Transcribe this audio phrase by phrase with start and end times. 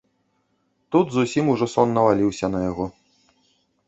[0.95, 2.85] Тут зусім ужо сон наваліўся на яго.